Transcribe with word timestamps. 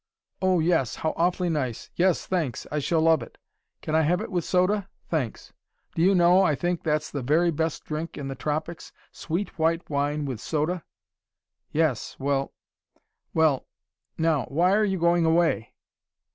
"Oh, 0.41 0.59
yes! 0.59 0.95
How 0.95 1.13
awfully 1.15 1.49
nice! 1.49 1.91
Yes, 1.95 2.25
thanks, 2.25 2.65
I 2.71 2.79
shall 2.79 3.01
love 3.01 3.21
it. 3.21 3.37
Can 3.83 3.93
I 3.93 4.01
have 4.01 4.19
it 4.19 4.31
with 4.31 4.43
soda? 4.43 4.89
Thanks! 5.11 5.53
Do 5.93 6.01
you 6.01 6.15
know, 6.15 6.41
I 6.41 6.55
think 6.55 6.81
that's 6.81 7.11
the 7.11 7.21
very 7.21 7.51
best 7.51 7.85
drink 7.85 8.17
in 8.17 8.27
the 8.27 8.33
tropics: 8.33 8.91
sweet 9.11 9.59
white 9.59 9.87
wine, 9.91 10.25
with 10.25 10.41
soda? 10.41 10.83
Yes 11.71 12.15
well! 12.17 12.51
Well 13.35 13.67
now, 14.17 14.45
why 14.45 14.71
are 14.73 14.83
you 14.83 14.97
going 14.97 15.23
away?" 15.23 15.71